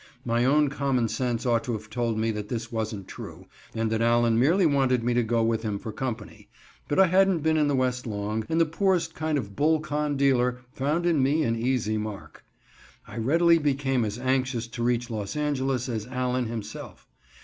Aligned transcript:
My 0.25 0.45
own 0.45 0.69
common 0.71 1.07
sense 1.09 1.45
ought 1.45 1.63
to 1.65 1.73
have 1.73 1.87
told 1.87 2.17
me 2.17 2.31
that 2.31 2.49
this 2.49 2.71
wasn't 2.71 3.07
true, 3.07 3.45
and 3.75 3.91
that 3.91 4.01
Allen 4.01 4.39
merely 4.39 4.65
wanted 4.65 5.03
me 5.03 5.13
to 5.13 5.21
go 5.21 5.43
with 5.43 5.61
him 5.61 5.77
for 5.77 5.91
company, 5.91 6.49
but 6.87 6.97
I 6.97 7.05
hadn't 7.05 7.43
been 7.43 7.55
in 7.55 7.67
the 7.67 7.75
West 7.75 8.07
long, 8.07 8.43
and 8.49 8.59
the 8.59 8.65
poorest 8.65 9.13
kind 9.13 9.37
of 9.37 9.55
bull 9.55 9.79
con 9.79 10.17
dealer 10.17 10.61
found 10.73 11.05
in 11.05 11.21
me 11.21 11.43
an 11.43 11.55
easy 11.55 11.99
mark. 11.99 12.43
I 13.07 13.15
readily 13.17 13.59
became 13.59 14.03
as 14.03 14.17
anxious 14.17 14.65
to 14.69 14.81
reach 14.81 15.11
Los 15.11 15.35
Angeles 15.35 15.87
as 15.87 16.07
Allen 16.07 16.47
himself. 16.47 17.07